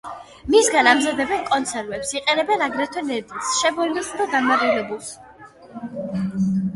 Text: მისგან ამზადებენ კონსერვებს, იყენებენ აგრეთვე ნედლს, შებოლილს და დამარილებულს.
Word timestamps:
მისგან 0.53 0.87
ამზადებენ 0.91 1.41
კონსერვებს, 1.49 2.13
იყენებენ 2.19 2.63
აგრეთვე 2.67 3.03
ნედლს, 3.09 3.51
შებოლილს 3.57 4.09
და 4.23 4.27
დამარილებულს. 4.31 5.11